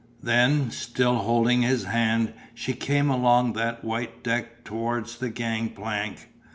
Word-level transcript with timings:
Then, 0.23 0.71
still 0.71 1.17
holding 1.17 1.61
his 1.61 1.83
hand, 1.83 2.33
she 2.55 2.73
came 2.73 3.11
along 3.11 3.53
that 3.53 3.83
white 3.85 4.23
deck 4.23 4.63
towards 4.63 5.19
the 5.19 5.29
gang 5.29 5.69
plank. 5.69 6.27